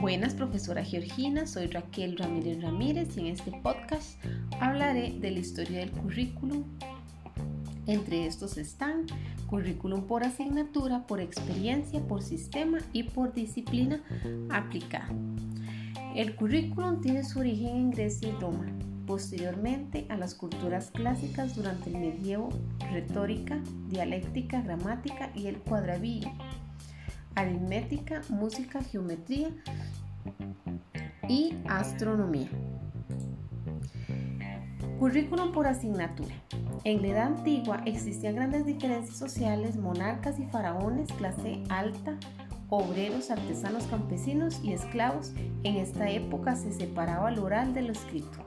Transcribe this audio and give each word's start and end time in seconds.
Buenas, 0.00 0.34
profesora 0.34 0.84
Georgina, 0.84 1.46
soy 1.46 1.66
Raquel 1.66 2.16
Ramírez 2.16 2.62
Ramírez 2.62 3.16
y 3.16 3.20
en 3.20 3.26
este 3.28 3.50
podcast 3.50 4.22
hablaré 4.60 5.12
de 5.18 5.30
la 5.30 5.38
historia 5.38 5.78
del 5.78 5.90
currículum. 5.90 6.64
Entre 7.86 8.26
estos 8.26 8.58
están 8.58 9.06
currículum 9.46 10.06
por 10.06 10.22
asignatura, 10.22 11.06
por 11.06 11.20
experiencia, 11.20 12.00
por 12.00 12.22
sistema 12.22 12.78
y 12.92 13.04
por 13.04 13.34
disciplina 13.34 14.02
aplicada. 14.50 15.08
El 16.14 16.36
currículum 16.36 17.00
tiene 17.00 17.24
su 17.24 17.40
origen 17.40 17.76
en 17.76 17.90
Grecia 17.90 18.28
y 18.28 18.40
Roma, 18.40 18.66
posteriormente 19.06 20.06
a 20.08 20.16
las 20.16 20.34
culturas 20.34 20.90
clásicas 20.90 21.54
durante 21.56 21.90
el 21.90 21.98
medievo, 21.98 22.48
retórica, 22.90 23.60
dialéctica, 23.88 24.60
gramática 24.62 25.30
y 25.34 25.46
el 25.46 25.58
cuadrabillo, 25.58 26.30
aritmética, 27.34 28.22
música, 28.28 28.82
geometría 28.82 29.50
y 31.28 31.56
astronomía. 31.68 32.50
Currículum 34.98 35.50
por 35.52 35.66
asignatura. 35.66 36.34
En 36.84 37.02
la 37.02 37.08
edad 37.08 37.26
antigua 37.26 37.82
existían 37.86 38.36
grandes 38.36 38.64
diferencias 38.66 39.16
sociales, 39.16 39.76
monarcas 39.76 40.38
y 40.38 40.46
faraones, 40.46 41.12
clase 41.12 41.62
alta, 41.70 42.16
obreros, 42.68 43.30
artesanos, 43.30 43.84
campesinos 43.84 44.60
y 44.62 44.72
esclavos. 44.72 45.32
En 45.64 45.76
esta 45.76 46.08
época 46.08 46.54
se 46.56 46.72
separaba 46.72 47.30
lo 47.30 47.44
oral 47.44 47.74
de 47.74 47.82
lo 47.82 47.92
escrito. 47.92 48.46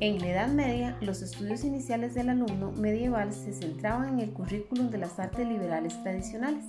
En 0.00 0.20
la 0.20 0.28
Edad 0.28 0.48
Media, 0.48 0.96
los 1.00 1.22
estudios 1.22 1.64
iniciales 1.64 2.14
del 2.14 2.28
alumno 2.28 2.70
medieval 2.70 3.32
se 3.32 3.52
centraban 3.52 4.10
en 4.10 4.20
el 4.20 4.30
currículum 4.30 4.90
de 4.90 4.98
las 4.98 5.18
artes 5.18 5.44
liberales 5.44 6.00
tradicionales. 6.04 6.64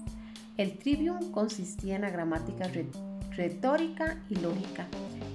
El 0.58 0.80
trivium 0.80 1.32
consistía 1.32 1.98
en 1.98 2.02
la 2.02 2.10
gramática 2.10 2.68
retórica 3.38 4.18
y 4.30 4.36
lógica. 4.38 4.88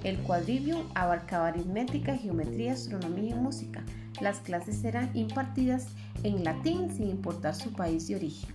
El 0.03 0.17
quadrivium 0.17 0.83
abarcaba 0.93 1.47
aritmética, 1.47 2.17
geometría, 2.17 2.73
astronomía 2.73 3.33
y 3.33 3.39
música. 3.39 3.81
Las 4.19 4.39
clases 4.39 4.83
eran 4.83 5.09
impartidas 5.13 5.87
en 6.23 6.43
latín 6.43 6.91
sin 6.91 7.09
importar 7.09 7.55
su 7.55 7.71
país 7.71 8.09
de 8.09 8.17
origen. 8.17 8.53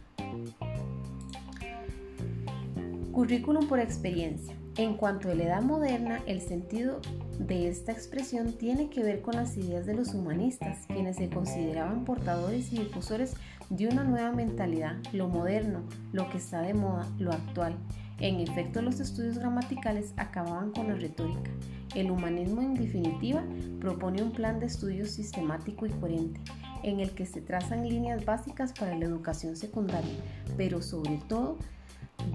Currículum 3.11 3.67
por 3.69 3.81
experiencia. 3.81 4.60
En 4.81 4.95
cuanto 4.95 5.31
a 5.31 5.35
la 5.35 5.45
edad 5.45 5.63
moderna, 5.63 6.23
el 6.27 6.41
sentido 6.41 7.03
de 7.39 7.69
esta 7.69 7.93
expresión 7.93 8.55
tiene 8.55 8.89
que 8.89 9.03
ver 9.03 9.21
con 9.21 9.37
las 9.37 9.55
ideas 9.59 9.85
de 9.85 9.93
los 9.93 10.15
humanistas, 10.15 10.87
quienes 10.87 11.17
se 11.17 11.29
consideraban 11.29 12.07
portadores 12.07 12.73
y 12.73 12.79
difusores 12.79 13.35
de 13.69 13.89
una 13.89 14.05
nueva 14.05 14.33
mentalidad, 14.33 14.97
lo 15.13 15.29
moderno, 15.29 15.83
lo 16.13 16.31
que 16.31 16.39
está 16.39 16.63
de 16.63 16.73
moda, 16.73 17.07
lo 17.19 17.31
actual. 17.31 17.77
En 18.21 18.41
efecto, 18.41 18.81
los 18.81 19.01
estudios 19.01 19.37
gramaticales 19.37 20.15
acababan 20.17 20.73
con 20.73 20.89
la 20.89 20.95
retórica. 20.95 21.51
El 21.95 22.11
humanismo, 22.11 22.63
en 22.63 22.73
definitiva, 22.73 23.45
propone 23.81 24.23
un 24.23 24.33
plan 24.33 24.61
de 24.61 24.67
estudio 24.67 25.05
sistemático 25.05 25.85
y 25.85 25.91
coherente, 25.91 26.41
en 26.85 27.01
el 27.01 27.11
que 27.11 27.27
se 27.27 27.43
trazan 27.43 27.87
líneas 27.87 28.25
básicas 28.25 28.73
para 28.73 28.97
la 28.97 29.05
educación 29.05 29.57
secundaria, 29.57 30.15
pero 30.57 30.81
sobre 30.81 31.21
todo 31.29 31.59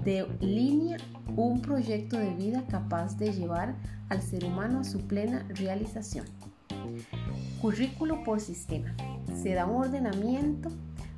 de 0.04 0.26
línea 0.40 0.96
un 1.36 1.60
proyecto 1.60 2.18
de 2.18 2.34
vida 2.34 2.64
capaz 2.68 3.16
de 3.16 3.32
llevar 3.32 3.74
al 4.08 4.22
ser 4.22 4.44
humano 4.44 4.80
a 4.80 4.84
su 4.84 5.06
plena 5.06 5.46
realización. 5.50 6.26
Currículo 7.60 8.22
por 8.24 8.40
sistema. 8.40 8.94
Se 9.42 9.54
da 9.54 9.66
un 9.66 9.82
ordenamiento 9.82 10.70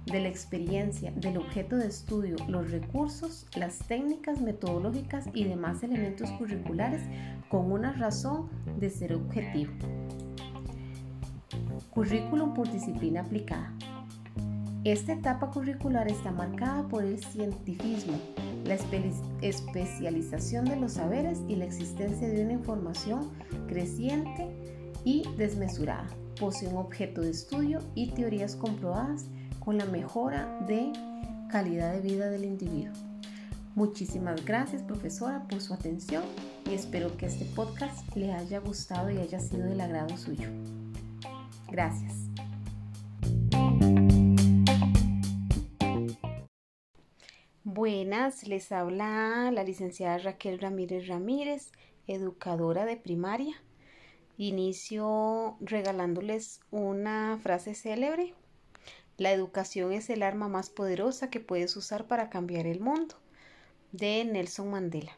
de 0.07 0.21
la 0.21 0.29
experiencia, 0.29 1.13
del 1.13 1.37
objeto 1.37 1.77
de 1.77 1.87
estudio, 1.87 2.37
los 2.49 2.71
recursos, 2.71 3.47
las 3.55 3.79
técnicas 3.79 4.41
metodológicas 4.41 5.27
y 5.35 5.45
demás 5.45 5.83
elementos 5.83 6.31
curriculares 6.33 7.03
con 7.51 7.71
una 7.71 7.93
razón 7.93 8.49
de 8.79 8.91
ser 8.91 9.13
objetivo. 9.15 9.73
Currículum 11.91 12.55
por 12.55 12.71
disciplina 12.71 13.21
aplicada. 13.21 13.73
Esta 14.85 15.13
etapa 15.13 15.51
curricular 15.51 16.09
está 16.09 16.31
marcada 16.31 16.87
por 16.89 17.05
el 17.05 17.23
cientifismo, 17.23 18.17
la 18.65 18.77
especialización 19.43 20.65
de 20.65 20.77
los 20.77 20.93
saberes 20.93 21.41
y 21.49 21.57
la 21.57 21.65
existencia 21.65 22.29
de 22.29 22.43
una 22.45 22.55
información 22.55 23.31
creciente 23.67 24.49
y 25.05 25.25
desmesurada. 25.37 26.07
Posee 26.39 26.69
un 26.69 26.77
objeto 26.77 27.21
de 27.23 27.31
estudio 27.31 27.81
y 27.95 28.11
teorías 28.11 28.57
comprobadas 28.57 29.27
con 29.59 29.79
la 29.79 29.87
mejora 29.87 30.65
de 30.67 30.93
calidad 31.51 31.95
de 31.95 32.01
vida 32.01 32.29
del 32.31 32.45
individuo. 32.45 32.93
Muchísimas 33.75 34.45
gracias 34.45 34.83
profesora 34.83 35.47
por 35.49 35.61
su 35.61 35.73
atención 35.73 36.25
y 36.69 36.75
espero 36.75 37.17
que 37.17 37.27
este 37.27 37.45
podcast 37.45 38.17
le 38.17 38.33
haya 38.33 38.59
gustado 38.59 39.11
y 39.11 39.19
haya 39.19 39.39
sido 39.39 39.67
del 39.67 39.81
agrado 39.81 40.17
suyo. 40.17 40.49
Gracias. 41.71 42.28
Buenas, 47.91 48.47
les 48.47 48.71
habla 48.71 49.51
la 49.51 49.65
licenciada 49.65 50.19
Raquel 50.19 50.59
Ramírez 50.59 51.09
Ramírez, 51.09 51.73
educadora 52.07 52.85
de 52.85 52.99
primaria. 52.99 53.63
Inicio 54.37 55.57
regalándoles 55.61 56.61
una 56.71 57.39
frase 57.43 57.75
célebre 57.75 58.35
la 59.17 59.33
educación 59.33 59.93
es 59.93 60.11
el 60.11 60.23
arma 60.23 60.49
más 60.49 60.69
poderosa 60.69 61.31
que 61.31 61.41
puedes 61.41 61.75
usar 61.77 62.07
para 62.07 62.29
cambiar 62.29 62.67
el 62.67 62.81
mundo. 62.81 63.15
De 63.93 64.23
Nelson 64.23 64.71
Mandela. 64.71 65.17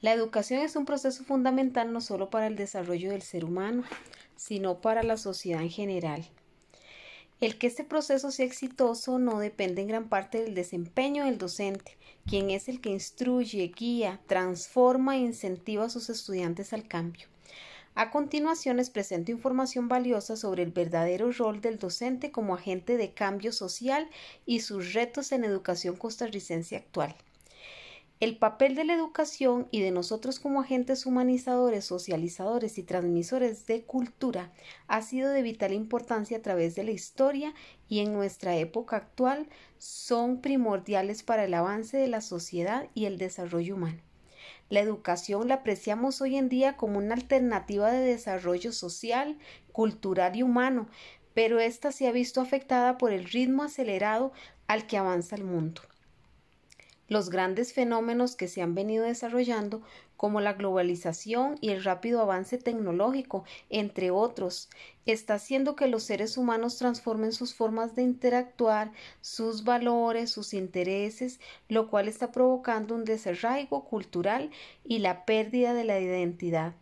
La 0.00 0.12
educación 0.12 0.62
es 0.62 0.74
un 0.74 0.86
proceso 0.86 1.22
fundamental 1.22 1.92
no 1.92 2.00
solo 2.00 2.30
para 2.30 2.48
el 2.48 2.56
desarrollo 2.56 3.12
del 3.12 3.22
ser 3.22 3.44
humano, 3.44 3.84
sino 4.34 4.80
para 4.80 5.04
la 5.04 5.18
sociedad 5.18 5.62
en 5.62 5.70
general. 5.70 6.28
El 7.40 7.56
que 7.56 7.68
este 7.68 7.84
proceso 7.84 8.32
sea 8.32 8.46
exitoso 8.46 9.20
no 9.20 9.38
depende 9.38 9.80
en 9.80 9.86
gran 9.86 10.08
parte 10.08 10.42
del 10.42 10.56
desempeño 10.56 11.24
del 11.24 11.38
docente, 11.38 11.96
quien 12.26 12.50
es 12.50 12.68
el 12.68 12.80
que 12.80 12.90
instruye, 12.90 13.72
guía, 13.76 14.20
transforma 14.26 15.14
e 15.14 15.20
incentiva 15.20 15.84
a 15.84 15.90
sus 15.90 16.10
estudiantes 16.10 16.72
al 16.72 16.88
cambio. 16.88 17.28
A 17.94 18.10
continuación 18.10 18.78
les 18.78 18.90
presento 18.90 19.30
información 19.30 19.86
valiosa 19.86 20.36
sobre 20.36 20.64
el 20.64 20.72
verdadero 20.72 21.30
rol 21.30 21.60
del 21.60 21.78
docente 21.78 22.32
como 22.32 22.54
agente 22.54 22.96
de 22.96 23.12
cambio 23.12 23.52
social 23.52 24.08
y 24.44 24.60
sus 24.60 24.92
retos 24.92 25.30
en 25.30 25.44
educación 25.44 25.96
costarricense 25.96 26.74
actual. 26.74 27.14
El 28.20 28.36
papel 28.36 28.74
de 28.74 28.82
la 28.82 28.94
educación 28.94 29.68
y 29.70 29.80
de 29.80 29.92
nosotros 29.92 30.40
como 30.40 30.60
agentes 30.60 31.06
humanizadores, 31.06 31.84
socializadores 31.84 32.76
y 32.76 32.82
transmisores 32.82 33.64
de 33.66 33.84
cultura 33.84 34.52
ha 34.88 35.02
sido 35.02 35.30
de 35.30 35.42
vital 35.42 35.72
importancia 35.72 36.38
a 36.38 36.42
través 36.42 36.74
de 36.74 36.82
la 36.82 36.90
historia 36.90 37.54
y 37.88 38.00
en 38.00 38.12
nuestra 38.12 38.56
época 38.56 38.96
actual 38.96 39.48
son 39.78 40.40
primordiales 40.40 41.22
para 41.22 41.44
el 41.44 41.54
avance 41.54 41.96
de 41.96 42.08
la 42.08 42.20
sociedad 42.20 42.88
y 42.92 43.04
el 43.04 43.18
desarrollo 43.18 43.76
humano. 43.76 44.02
La 44.68 44.80
educación 44.80 45.46
la 45.46 45.54
apreciamos 45.54 46.20
hoy 46.20 46.38
en 46.38 46.48
día 46.48 46.76
como 46.76 46.98
una 46.98 47.14
alternativa 47.14 47.92
de 47.92 48.00
desarrollo 48.00 48.72
social, 48.72 49.38
cultural 49.70 50.34
y 50.34 50.42
humano, 50.42 50.88
pero 51.34 51.60
ésta 51.60 51.92
se 51.92 52.08
ha 52.08 52.12
visto 52.12 52.40
afectada 52.40 52.98
por 52.98 53.12
el 53.12 53.26
ritmo 53.26 53.62
acelerado 53.62 54.32
al 54.66 54.88
que 54.88 54.96
avanza 54.96 55.36
el 55.36 55.44
mundo. 55.44 55.82
Los 57.08 57.30
grandes 57.30 57.72
fenómenos 57.72 58.36
que 58.36 58.48
se 58.48 58.60
han 58.60 58.74
venido 58.74 59.04
desarrollando, 59.04 59.82
como 60.18 60.40
la 60.42 60.52
globalización 60.52 61.56
y 61.60 61.70
el 61.70 61.82
rápido 61.82 62.20
avance 62.20 62.58
tecnológico, 62.58 63.44
entre 63.70 64.10
otros, 64.10 64.68
está 65.06 65.34
haciendo 65.34 65.74
que 65.74 65.88
los 65.88 66.02
seres 66.02 66.36
humanos 66.36 66.76
transformen 66.76 67.32
sus 67.32 67.54
formas 67.54 67.94
de 67.94 68.02
interactuar, 68.02 68.92
sus 69.22 69.64
valores, 69.64 70.30
sus 70.30 70.52
intereses, 70.52 71.40
lo 71.68 71.88
cual 71.88 72.08
está 72.08 72.30
provocando 72.30 72.94
un 72.94 73.04
desarraigo 73.04 73.84
cultural 73.84 74.50
y 74.84 74.98
la 74.98 75.24
pérdida 75.24 75.72
de 75.72 75.84
la 75.84 75.98
identidad. 76.00 76.74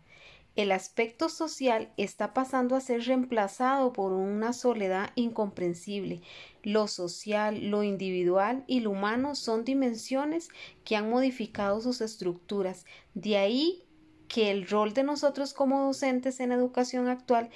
El 0.56 0.72
aspecto 0.72 1.28
social 1.28 1.92
está 1.98 2.32
pasando 2.32 2.76
a 2.76 2.80
ser 2.80 3.02
reemplazado 3.02 3.92
por 3.92 4.14
una 4.14 4.54
soledad 4.54 5.10
incomprensible. 5.14 6.22
Lo 6.62 6.88
social, 6.88 7.70
lo 7.70 7.82
individual 7.82 8.64
y 8.66 8.80
lo 8.80 8.92
humano 8.92 9.34
son 9.34 9.66
dimensiones 9.66 10.48
que 10.82 10.96
han 10.96 11.10
modificado 11.10 11.82
sus 11.82 12.00
estructuras. 12.00 12.86
De 13.12 13.36
ahí 13.36 13.84
que 14.28 14.50
el 14.50 14.66
rol 14.66 14.94
de 14.94 15.04
nosotros 15.04 15.52
como 15.52 15.84
docentes 15.84 16.40
en 16.40 16.52
educación 16.52 17.08
actual 17.08 17.50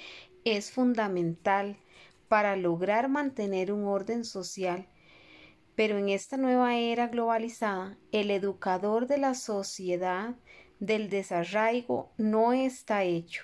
es 0.45 0.69
fundamental 0.69 1.77
para 2.27 2.55
lograr 2.55 3.09
mantener 3.09 3.71
un 3.71 3.85
orden 3.85 4.23
social. 4.25 4.87
Pero 5.73 5.97
en 5.97 6.09
esta 6.09 6.37
nueva 6.37 6.77
era 6.77 7.07
globalizada, 7.07 7.97
el 8.11 8.29
educador 8.29 9.07
de 9.07 9.17
la 9.17 9.33
sociedad 9.33 10.35
del 10.81 11.09
desarraigo 11.09 12.11
no 12.17 12.51
está 12.51 13.03
hecho. 13.03 13.43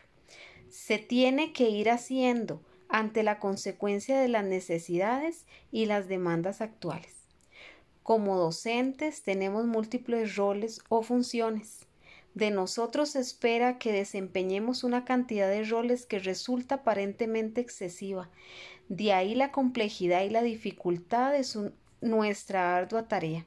Se 0.70 0.98
tiene 0.98 1.54
que 1.54 1.70
ir 1.70 1.90
haciendo 1.90 2.62
ante 2.90 3.24
la 3.24 3.40
consecuencia 3.40 4.20
de 4.20 4.28
las 4.28 4.44
necesidades 4.44 5.46
y 5.72 5.86
las 5.86 6.08
demandas 6.08 6.62
actuales. 6.62 7.14
Como 8.02 8.38
docentes 8.38 9.22
tenemos 9.22 9.66
múltiples 9.66 10.36
roles 10.36 10.82
o 10.90 11.04
funciones. 11.04 11.86
De 12.34 12.50
nosotros 12.50 13.10
se 13.10 13.20
espera 13.20 13.78
que 13.78 13.92
desempeñemos 13.92 14.84
una 14.84 15.06
cantidad 15.06 15.50
de 15.50 15.64
roles 15.64 16.06
que 16.06 16.20
resulta 16.20 16.76
aparentemente 16.76 17.62
excesiva. 17.62 18.30
De 18.90 19.14
ahí 19.14 19.36
la 19.36 19.52
complejidad 19.52 20.24
y 20.24 20.30
la 20.30 20.42
dificultad 20.42 21.34
de 21.34 21.72
nuestra 22.02 22.78
ardua 22.78 23.08
tarea. 23.08 23.46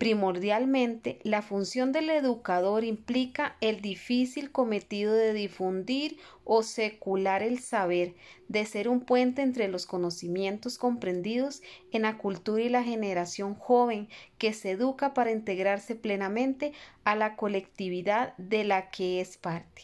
Primordialmente, 0.00 1.18
la 1.24 1.42
función 1.42 1.92
del 1.92 2.08
educador 2.08 2.84
implica 2.84 3.58
el 3.60 3.82
difícil 3.82 4.50
cometido 4.50 5.12
de 5.12 5.34
difundir 5.34 6.16
o 6.44 6.62
secular 6.62 7.42
el 7.42 7.58
saber, 7.58 8.14
de 8.48 8.64
ser 8.64 8.88
un 8.88 9.02
puente 9.02 9.42
entre 9.42 9.68
los 9.68 9.84
conocimientos 9.84 10.78
comprendidos 10.78 11.60
en 11.92 12.00
la 12.00 12.16
cultura 12.16 12.62
y 12.62 12.70
la 12.70 12.82
generación 12.82 13.54
joven 13.54 14.08
que 14.38 14.54
se 14.54 14.70
educa 14.70 15.12
para 15.12 15.32
integrarse 15.32 15.96
plenamente 15.96 16.72
a 17.04 17.14
la 17.14 17.36
colectividad 17.36 18.34
de 18.38 18.64
la 18.64 18.88
que 18.88 19.20
es 19.20 19.36
parte. 19.36 19.82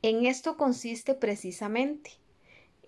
En 0.00 0.24
esto 0.24 0.56
consiste 0.56 1.12
precisamente 1.12 2.12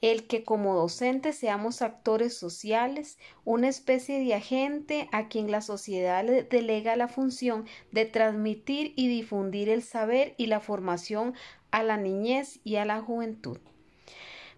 el 0.00 0.26
que 0.26 0.44
como 0.44 0.74
docentes 0.74 1.36
seamos 1.36 1.82
actores 1.82 2.36
sociales, 2.36 3.18
una 3.44 3.68
especie 3.68 4.18
de 4.18 4.34
agente 4.34 5.08
a 5.12 5.28
quien 5.28 5.50
la 5.50 5.60
sociedad 5.60 6.24
le 6.24 6.42
delega 6.42 6.96
la 6.96 7.08
función 7.08 7.66
de 7.92 8.06
transmitir 8.06 8.92
y 8.96 9.08
difundir 9.08 9.68
el 9.68 9.82
saber 9.82 10.34
y 10.38 10.46
la 10.46 10.60
formación 10.60 11.34
a 11.70 11.82
la 11.82 11.96
niñez 11.96 12.60
y 12.64 12.76
a 12.76 12.84
la 12.84 13.00
juventud. 13.00 13.58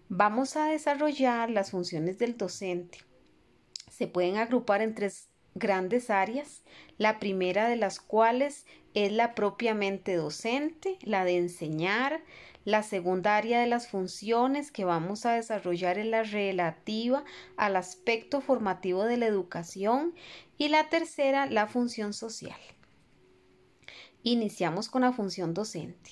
Vamos 0.09 0.55
a 0.55 0.67
desarrollar 0.67 1.49
las 1.49 1.71
funciones 1.71 2.19
del 2.19 2.37
docente. 2.37 2.99
Se 3.89 4.07
pueden 4.07 4.37
agrupar 4.37 4.81
en 4.81 4.95
tres 4.95 5.29
grandes 5.55 6.09
áreas, 6.09 6.63
la 6.97 7.19
primera 7.19 7.67
de 7.67 7.75
las 7.75 7.99
cuales 7.99 8.65
es 8.93 9.11
la 9.11 9.35
propiamente 9.35 10.15
docente, 10.15 10.97
la 11.01 11.25
de 11.25 11.37
enseñar, 11.37 12.21
la 12.65 12.83
segunda 12.83 13.35
área 13.35 13.59
de 13.59 13.67
las 13.67 13.87
funciones 13.87 14.71
que 14.71 14.85
vamos 14.85 15.25
a 15.25 15.33
desarrollar 15.33 15.97
es 15.97 16.05
la 16.05 16.23
relativa 16.23 17.23
al 17.57 17.75
aspecto 17.75 18.41
formativo 18.41 19.03
de 19.03 19.17
la 19.17 19.25
educación 19.25 20.13
y 20.57 20.69
la 20.69 20.89
tercera 20.89 21.45
la 21.45 21.67
función 21.67 22.13
social. 22.13 22.59
Iniciamos 24.23 24.89
con 24.89 25.01
la 25.01 25.11
función 25.11 25.53
docente. 25.53 26.11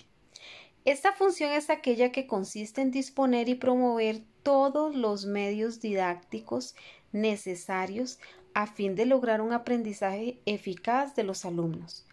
Esta 0.83 1.13
función 1.13 1.51
es 1.51 1.69
aquella 1.69 2.11
que 2.11 2.27
consiste 2.27 2.81
en 2.81 2.91
disponer 2.91 3.47
y 3.47 3.55
promover 3.55 4.23
todos 4.43 4.95
los 4.95 5.25
medios 5.25 5.79
didácticos 5.79 6.75
necesarios 7.11 8.19
a 8.53 8.67
fin 8.67 8.95
de 8.95 9.05
lograr 9.05 9.41
un 9.41 9.53
aprendizaje 9.53 10.39
eficaz 10.45 11.15
de 11.15 11.23
los 11.23 11.45
alumnos. 11.45 12.05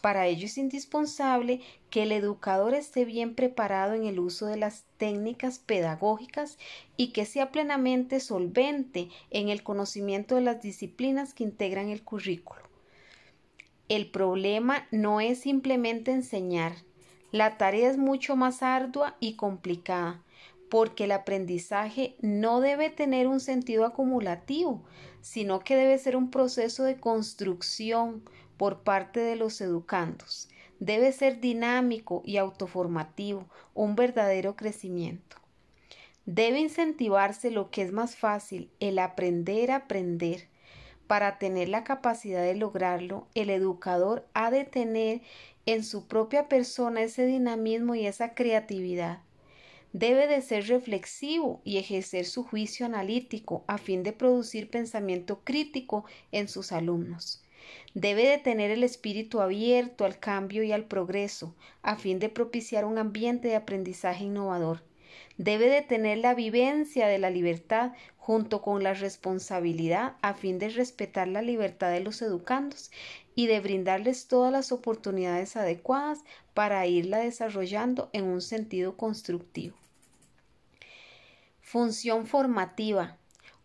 Para 0.00 0.26
ello 0.26 0.46
es 0.46 0.56
indispensable 0.56 1.60
que 1.90 2.04
el 2.04 2.12
educador 2.12 2.74
esté 2.74 3.04
bien 3.04 3.34
preparado 3.34 3.94
en 3.94 4.06
el 4.06 4.18
uso 4.18 4.46
de 4.46 4.56
las 4.56 4.84
técnicas 4.96 5.58
pedagógicas 5.58 6.58
y 6.96 7.08
que 7.08 7.26
sea 7.26 7.50
plenamente 7.50 8.20
solvente 8.20 9.08
en 9.30 9.50
el 9.50 9.62
conocimiento 9.62 10.36
de 10.36 10.40
las 10.40 10.62
disciplinas 10.62 11.34
que 11.34 11.44
integran 11.44 11.90
el 11.90 12.02
currículo. 12.02 12.62
El 13.88 14.10
problema 14.10 14.86
no 14.90 15.20
es 15.20 15.40
simplemente 15.40 16.12
enseñar, 16.12 16.72
la 17.32 17.58
tarea 17.58 17.90
es 17.90 17.96
mucho 17.96 18.34
más 18.34 18.62
ardua 18.62 19.16
y 19.20 19.34
complicada, 19.34 20.22
porque 20.68 21.04
el 21.04 21.12
aprendizaje 21.12 22.16
no 22.20 22.60
debe 22.60 22.90
tener 22.90 23.28
un 23.28 23.40
sentido 23.40 23.84
acumulativo, 23.84 24.82
sino 25.20 25.60
que 25.60 25.76
debe 25.76 25.98
ser 25.98 26.16
un 26.16 26.30
proceso 26.30 26.82
de 26.82 26.98
construcción, 26.98 28.22
por 28.60 28.82
parte 28.82 29.20
de 29.20 29.36
los 29.36 29.58
educandos. 29.62 30.50
Debe 30.80 31.12
ser 31.12 31.40
dinámico 31.40 32.20
y 32.26 32.36
autoformativo, 32.36 33.48
un 33.72 33.96
verdadero 33.96 34.54
crecimiento. 34.54 35.38
Debe 36.26 36.60
incentivarse 36.60 37.50
lo 37.50 37.70
que 37.70 37.80
es 37.80 37.90
más 37.90 38.16
fácil, 38.16 38.70
el 38.78 38.98
aprender 38.98 39.70
a 39.70 39.76
aprender. 39.76 40.48
Para 41.06 41.38
tener 41.38 41.70
la 41.70 41.84
capacidad 41.84 42.42
de 42.42 42.54
lograrlo, 42.54 43.28
el 43.34 43.48
educador 43.48 44.28
ha 44.34 44.50
de 44.50 44.64
tener 44.64 45.22
en 45.64 45.82
su 45.82 46.06
propia 46.06 46.46
persona 46.46 47.00
ese 47.00 47.24
dinamismo 47.24 47.94
y 47.94 48.06
esa 48.06 48.34
creatividad. 48.34 49.22
Debe 49.94 50.26
de 50.26 50.42
ser 50.42 50.66
reflexivo 50.66 51.62
y 51.64 51.78
ejercer 51.78 52.26
su 52.26 52.44
juicio 52.44 52.84
analítico 52.84 53.64
a 53.68 53.78
fin 53.78 54.02
de 54.02 54.12
producir 54.12 54.68
pensamiento 54.68 55.40
crítico 55.44 56.04
en 56.30 56.46
sus 56.46 56.72
alumnos. 56.72 57.42
Debe 57.94 58.26
de 58.26 58.38
tener 58.38 58.70
el 58.70 58.84
espíritu 58.84 59.40
abierto 59.40 60.04
al 60.04 60.18
cambio 60.18 60.62
y 60.62 60.72
al 60.72 60.84
progreso, 60.84 61.54
a 61.82 61.96
fin 61.96 62.18
de 62.18 62.28
propiciar 62.28 62.84
un 62.84 62.98
ambiente 62.98 63.48
de 63.48 63.56
aprendizaje 63.56 64.24
innovador. 64.24 64.82
Debe 65.38 65.68
de 65.68 65.82
tener 65.82 66.18
la 66.18 66.34
vivencia 66.34 67.08
de 67.08 67.18
la 67.18 67.30
libertad 67.30 67.92
junto 68.16 68.62
con 68.62 68.82
la 68.82 68.94
responsabilidad 68.94 70.16
a 70.22 70.34
fin 70.34 70.58
de 70.58 70.68
respetar 70.68 71.28
la 71.28 71.42
libertad 71.42 71.90
de 71.90 72.00
los 72.00 72.22
educandos 72.22 72.90
y 73.34 73.46
de 73.46 73.60
brindarles 73.60 74.28
todas 74.28 74.52
las 74.52 74.70
oportunidades 74.70 75.56
adecuadas 75.56 76.20
para 76.54 76.86
irla 76.86 77.18
desarrollando 77.18 78.10
en 78.12 78.24
un 78.24 78.42
sentido 78.42 78.96
constructivo. 78.96 79.76
Función 81.60 82.26
formativa 82.26 83.16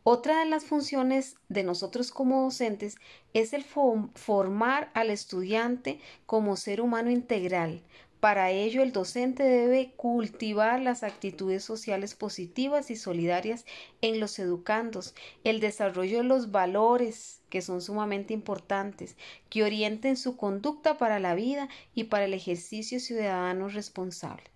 otra 0.07 0.42
de 0.42 0.46
las 0.46 0.66
funciones 0.66 1.36
de 1.50 1.63
nosotros 1.63 2.12
como 2.12 2.44
docentes 2.44 2.98
es 3.34 3.54
el 3.54 3.63
formar 3.63 4.92
al 4.94 5.10
estudiante 5.10 6.00
como 6.28 6.57
ser 6.57 6.80
humano 6.80 7.10
integral. 7.10 7.81
Para 8.19 8.52
ello, 8.52 8.84
el 8.84 8.92
docente 8.92 9.42
debe 9.42 9.94
cultivar 9.96 10.80
las 10.80 11.02
actitudes 11.02 11.63
sociales 11.63 12.13
positivas 12.13 12.92
y 12.92 12.98
solidarias 12.98 13.66
en 14.02 14.19
los 14.19 14.38
educandos, 14.38 15.16
el 15.44 15.60
desarrollo 15.60 16.19
de 16.19 16.25
los 16.25 16.51
valores, 16.51 17.42
que 17.50 17.63
son 17.63 17.81
sumamente 17.81 18.36
importantes, 18.36 19.18
que 19.50 19.63
orienten 19.63 20.18
su 20.18 20.38
conducta 20.38 21.00
para 21.00 21.19
la 21.19 21.34
vida 21.34 21.68
y 21.96 22.04
para 22.04 22.25
el 22.25 22.36
ejercicio 22.36 23.00
ciudadano 23.00 23.69
responsable. 23.69 24.55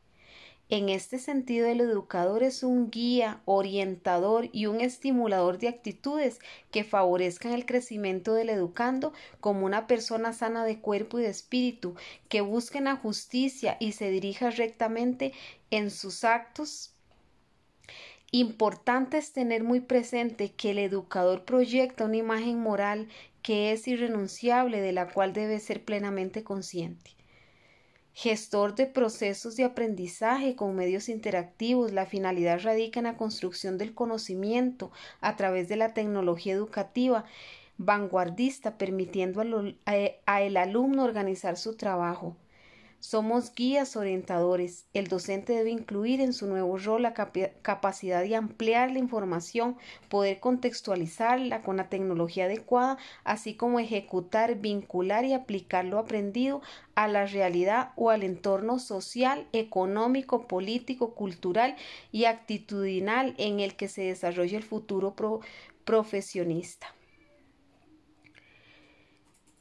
En 0.71 0.89
este 0.89 1.17
sentido, 1.17 1.65
el 1.65 1.81
educador 1.81 2.43
es 2.43 2.61
un 2.61 2.91
guía, 2.91 3.41
orientador 3.45 4.49
y 4.51 4.67
un 4.67 4.81
estimulador 4.81 5.57
de 5.57 5.67
actitudes 5.67 6.37
que 6.69 6.83
favorezcan 6.83 7.53
el 7.53 7.65
crecimiento 7.65 8.35
del 8.35 8.49
educando 8.49 9.11
como 9.39 9.65
una 9.65 9.87
persona 9.87 10.31
sana 10.31 10.63
de 10.63 10.79
cuerpo 10.79 11.17
y 11.17 11.23
de 11.23 11.29
espíritu, 11.29 11.95
que 12.27 12.41
busque 12.41 12.81
la 12.81 12.95
justicia 12.95 13.77
y 13.79 13.93
se 13.93 14.11
dirija 14.11 14.51
rectamente 14.51 15.33
en 15.71 15.89
sus 15.89 16.23
actos. 16.23 16.93
Importante 18.29 19.17
es 19.17 19.33
tener 19.33 19.63
muy 19.63 19.79
presente 19.79 20.51
que 20.51 20.69
el 20.69 20.77
educador 20.77 21.45
proyecta 21.45 22.05
una 22.05 22.17
imagen 22.17 22.59
moral 22.59 23.07
que 23.41 23.71
es 23.71 23.87
irrenunciable, 23.87 24.81
de 24.81 24.91
la 24.91 25.11
cual 25.11 25.33
debe 25.33 25.59
ser 25.59 25.83
plenamente 25.83 26.43
consciente 26.43 27.18
gestor 28.13 28.75
de 28.75 28.85
procesos 28.85 29.55
de 29.55 29.63
aprendizaje 29.63 30.55
con 30.55 30.75
medios 30.75 31.09
interactivos. 31.09 31.91
La 31.91 32.05
finalidad 32.05 32.61
radica 32.61 32.99
en 32.99 33.05
la 33.05 33.17
construcción 33.17 33.77
del 33.77 33.93
conocimiento 33.93 34.91
a 35.21 35.35
través 35.35 35.69
de 35.69 35.77
la 35.77 35.93
tecnología 35.93 36.53
educativa 36.53 37.25
vanguardista, 37.77 38.77
permitiendo 38.77 39.41
al, 39.41 39.77
al 40.25 40.57
alumno 40.57 41.03
organizar 41.03 41.57
su 41.57 41.75
trabajo. 41.77 42.35
Somos 43.01 43.55
guías 43.55 43.95
orientadores. 43.95 44.85
El 44.93 45.07
docente 45.07 45.53
debe 45.53 45.69
incluir 45.69 46.19
en 46.19 46.33
su 46.33 46.47
nuevo 46.47 46.77
rol 46.77 47.03
la 47.03 47.13
capacidad 47.13 48.21
de 48.21 48.35
ampliar 48.35 48.91
la 48.91 48.99
información, 48.99 49.77
poder 50.09 50.41
contextualizarla 50.41 51.61
con 51.61 51.77
la 51.77 51.87
tecnología 51.87 52.45
adecuada, 52.45 52.97
así 53.23 53.55
como 53.55 53.79
ejecutar, 53.79 54.55
vincular 54.55 55.23
y 55.23 55.31
aplicar 55.31 55.85
lo 55.85 55.97
aprendido 55.97 56.61
a 56.93 57.07
la 57.07 57.25
realidad 57.25 57.93
o 57.95 58.09
al 58.09 58.23
entorno 58.23 58.79
social, 58.79 59.47
económico, 59.53 60.45
político, 60.45 61.15
cultural 61.15 61.77
y 62.11 62.25
actitudinal 62.25 63.33
en 63.37 63.61
el 63.61 63.77
que 63.77 63.87
se 63.87 64.01
desarrolla 64.01 64.57
el 64.57 64.63
futuro 64.63 65.15
profesionista. 65.85 66.93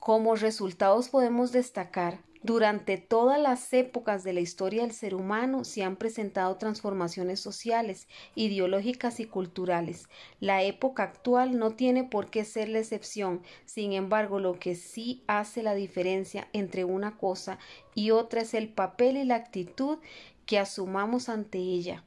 Como 0.00 0.35
resultados 0.35 1.09
podemos 1.09 1.52
destacar 1.52 2.18
durante 2.42 2.99
todas 2.99 3.40
las 3.40 3.73
épocas 3.73 4.23
de 4.23 4.33
la 4.33 4.40
historia 4.40 4.83
del 4.83 4.92
ser 4.92 5.14
humano 5.14 5.64
se 5.64 5.83
han 5.83 5.97
presentado 5.97 6.57
transformaciones 6.57 7.40
sociales, 7.40 8.07
ideológicas 8.37 9.18
y 9.18 9.25
culturales. 9.25 10.09
La 10.38 10.62
época 10.62 11.02
actual 11.02 11.59
no 11.59 11.73
tiene 11.73 12.04
por 12.04 12.30
qué 12.30 12.45
ser 12.45 12.68
la 12.68 12.78
excepción. 12.78 13.42
Sin 13.64 13.92
embargo, 13.92 14.38
lo 14.38 14.59
que 14.59 14.76
sí 14.76 15.25
hace 15.26 15.62
la 15.62 15.75
diferencia 15.75 16.49
entre 16.52 16.85
una 16.85 17.16
cosa 17.16 17.59
y 17.95 18.12
otra 18.12 18.42
es 18.42 18.54
el 18.54 18.68
papel 18.68 19.16
y 19.16 19.25
la 19.25 19.35
actitud 19.35 19.99
que 20.47 20.59
asumamos 20.59 21.28
ante 21.28 21.59
ella. 21.59 22.04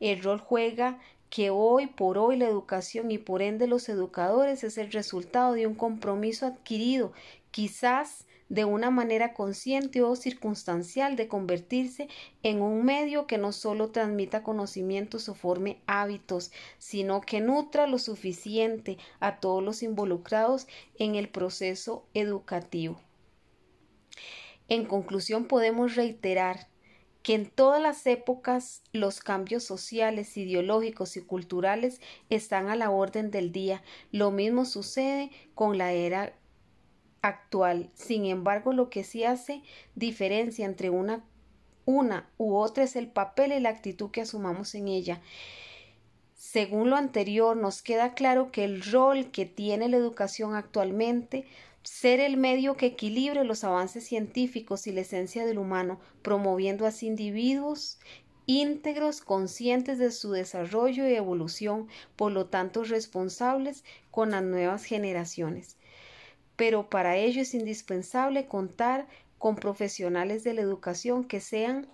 el 0.00 0.22
rol 0.22 0.40
juega 0.40 0.98
que 1.30 1.50
hoy 1.50 1.86
por 1.88 2.16
hoy 2.16 2.36
la 2.36 2.46
educación 2.46 3.10
y 3.10 3.18
por 3.18 3.42
ende 3.42 3.66
los 3.66 3.88
educadores 3.88 4.62
es 4.62 4.78
el 4.78 4.92
resultado 4.92 5.54
de 5.54 5.66
un 5.66 5.74
compromiso 5.74 6.46
adquirido, 6.46 7.12
quizás 7.50 8.26
de 8.48 8.64
una 8.64 8.90
manera 8.90 9.32
consciente 9.32 10.02
o 10.02 10.16
circunstancial 10.16 11.16
de 11.16 11.28
convertirse 11.28 12.08
en 12.42 12.62
un 12.62 12.84
medio 12.84 13.26
que 13.26 13.38
no 13.38 13.52
solo 13.52 13.90
transmita 13.90 14.42
conocimientos 14.42 15.28
o 15.28 15.34
forme 15.34 15.80
hábitos, 15.86 16.52
sino 16.78 17.20
que 17.20 17.40
nutra 17.40 17.86
lo 17.86 17.98
suficiente 17.98 18.98
a 19.20 19.40
todos 19.40 19.62
los 19.62 19.82
involucrados 19.82 20.66
en 20.98 21.14
el 21.14 21.28
proceso 21.28 22.06
educativo. 22.14 23.00
En 24.68 24.86
conclusión, 24.86 25.46
podemos 25.46 25.94
reiterar 25.94 26.68
que 27.22 27.34
en 27.34 27.46
todas 27.48 27.80
las 27.80 28.06
épocas 28.06 28.82
los 28.92 29.20
cambios 29.20 29.64
sociales, 29.64 30.36
ideológicos 30.36 31.16
y 31.16 31.22
culturales 31.22 32.00
están 32.28 32.68
a 32.68 32.76
la 32.76 32.90
orden 32.90 33.30
del 33.30 33.50
día. 33.50 33.82
Lo 34.12 34.30
mismo 34.30 34.66
sucede 34.66 35.30
con 35.54 35.78
la 35.78 35.92
era 35.92 36.34
actual. 37.24 37.90
Sin 37.94 38.26
embargo, 38.26 38.72
lo 38.72 38.90
que 38.90 39.02
sí 39.02 39.24
hace 39.24 39.62
diferencia 39.94 40.66
entre 40.66 40.90
una, 40.90 41.24
una 41.86 42.28
u 42.38 42.54
otra 42.54 42.84
es 42.84 42.96
el 42.96 43.08
papel 43.08 43.52
y 43.52 43.60
la 43.60 43.70
actitud 43.70 44.10
que 44.10 44.20
asumamos 44.20 44.74
en 44.74 44.88
ella. 44.88 45.20
Según 46.36 46.90
lo 46.90 46.96
anterior, 46.96 47.56
nos 47.56 47.82
queda 47.82 48.14
claro 48.14 48.52
que 48.52 48.64
el 48.64 48.82
rol 48.82 49.30
que 49.30 49.46
tiene 49.46 49.88
la 49.88 49.96
educación 49.96 50.54
actualmente 50.54 51.46
ser 51.82 52.20
el 52.20 52.36
medio 52.36 52.76
que 52.76 52.86
equilibre 52.86 53.44
los 53.44 53.64
avances 53.64 54.04
científicos 54.04 54.86
y 54.86 54.92
la 54.92 55.02
esencia 55.02 55.46
del 55.46 55.58
humano, 55.58 56.00
promoviendo 56.22 56.86
así 56.86 57.06
individuos 57.06 57.98
íntegros, 58.46 59.22
conscientes 59.22 59.98
de 59.98 60.10
su 60.10 60.30
desarrollo 60.32 61.08
y 61.08 61.14
evolución, 61.14 61.88
por 62.14 62.30
lo 62.30 62.46
tanto 62.46 62.84
responsables 62.84 63.84
con 64.10 64.32
las 64.32 64.42
nuevas 64.42 64.84
generaciones. 64.84 65.78
Pero 66.56 66.88
para 66.88 67.16
ello 67.16 67.42
es 67.42 67.54
indispensable 67.54 68.46
contar 68.46 69.06
con 69.38 69.56
profesionales 69.56 70.44
de 70.44 70.54
la 70.54 70.62
educación 70.62 71.24
que 71.24 71.40
sean 71.40 71.88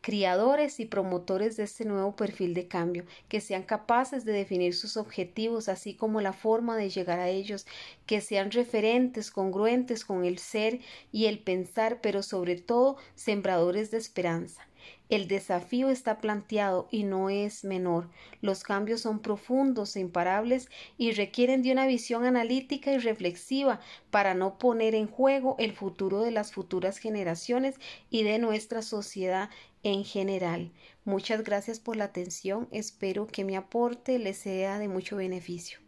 criadores 0.00 0.80
y 0.80 0.86
promotores 0.86 1.56
de 1.56 1.64
este 1.64 1.84
nuevo 1.84 2.16
perfil 2.16 2.54
de 2.54 2.66
cambio, 2.68 3.04
que 3.28 3.40
sean 3.40 3.62
capaces 3.62 4.24
de 4.24 4.32
definir 4.32 4.74
sus 4.74 4.96
objetivos, 4.96 5.68
así 5.68 5.94
como 5.94 6.20
la 6.20 6.32
forma 6.32 6.76
de 6.76 6.88
llegar 6.88 7.20
a 7.20 7.28
ellos, 7.28 7.66
que 8.06 8.20
sean 8.20 8.50
referentes, 8.50 9.30
congruentes 9.30 10.04
con 10.04 10.24
el 10.24 10.38
ser 10.38 10.80
y 11.12 11.26
el 11.26 11.38
pensar, 11.38 12.00
pero 12.00 12.22
sobre 12.22 12.56
todo 12.56 12.96
sembradores 13.14 13.90
de 13.90 13.98
esperanza. 13.98 14.66
El 15.08 15.26
desafío 15.26 15.90
está 15.90 16.18
planteado 16.18 16.86
y 16.90 17.02
no 17.02 17.30
es 17.30 17.64
menor. 17.64 18.08
Los 18.40 18.62
cambios 18.62 19.00
son 19.00 19.18
profundos 19.20 19.96
e 19.96 20.00
imparables 20.00 20.68
y 20.96 21.12
requieren 21.12 21.62
de 21.62 21.72
una 21.72 21.86
visión 21.86 22.24
analítica 22.24 22.92
y 22.92 22.98
reflexiva 22.98 23.80
para 24.10 24.34
no 24.34 24.58
poner 24.58 24.94
en 24.94 25.08
juego 25.08 25.56
el 25.58 25.72
futuro 25.72 26.22
de 26.22 26.30
las 26.30 26.52
futuras 26.52 26.98
generaciones 26.98 27.76
y 28.08 28.22
de 28.22 28.38
nuestra 28.38 28.82
sociedad 28.82 29.50
en 29.82 30.04
general. 30.04 30.70
Muchas 31.04 31.42
gracias 31.42 31.80
por 31.80 31.96
la 31.96 32.04
atención. 32.04 32.68
Espero 32.70 33.26
que 33.26 33.44
mi 33.44 33.56
aporte 33.56 34.18
les 34.18 34.38
sea 34.38 34.78
de 34.78 34.88
mucho 34.88 35.16
beneficio. 35.16 35.80